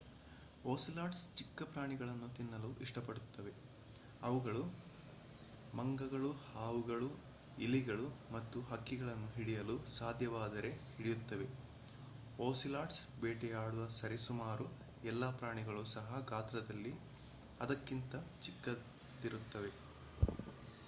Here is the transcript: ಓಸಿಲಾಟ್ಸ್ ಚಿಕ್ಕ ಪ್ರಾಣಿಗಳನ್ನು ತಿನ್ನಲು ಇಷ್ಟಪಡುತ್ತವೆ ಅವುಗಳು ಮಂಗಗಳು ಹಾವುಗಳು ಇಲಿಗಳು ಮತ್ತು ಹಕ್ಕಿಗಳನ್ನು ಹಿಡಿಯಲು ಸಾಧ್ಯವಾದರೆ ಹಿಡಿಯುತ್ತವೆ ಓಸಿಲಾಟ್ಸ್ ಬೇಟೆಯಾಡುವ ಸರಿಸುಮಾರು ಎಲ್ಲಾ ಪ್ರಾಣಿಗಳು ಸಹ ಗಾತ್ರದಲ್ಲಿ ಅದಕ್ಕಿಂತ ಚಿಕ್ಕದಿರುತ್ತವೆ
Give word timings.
ಓಸಿಲಾಟ್ಸ್ 0.63 1.25
ಚಿಕ್ಕ 1.35 1.63
ಪ್ರಾಣಿಗಳನ್ನು 1.71 2.27
ತಿನ್ನಲು 2.29 2.69
ಇಷ್ಟಪಡುತ್ತವೆ 2.81 3.51
ಅವುಗಳು 4.21 4.63
ಮಂಗಗಳು 5.73 6.31
ಹಾವುಗಳು 6.47 7.09
ಇಲಿಗಳು 7.57 8.07
ಮತ್ತು 8.31 8.61
ಹಕ್ಕಿಗಳನ್ನು 8.71 9.29
ಹಿಡಿಯಲು 9.35 9.75
ಸಾಧ್ಯವಾದರೆ 9.97 10.71
ಹಿಡಿಯುತ್ತವೆ 10.95 11.47
ಓಸಿಲಾಟ್ಸ್ 12.39 13.01
ಬೇಟೆಯಾಡುವ 13.19 13.85
ಸರಿಸುಮಾರು 13.99 14.67
ಎಲ್ಲಾ 15.03 15.31
ಪ್ರಾಣಿಗಳು 15.39 15.83
ಸಹ 15.95 16.23
ಗಾತ್ರದಲ್ಲಿ 16.29 16.95
ಅದಕ್ಕಿಂತ 17.59 18.13
ಚಿಕ್ಕದಿರುತ್ತವೆ 18.41 19.73